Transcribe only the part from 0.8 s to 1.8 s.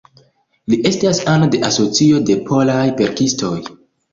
estas ano de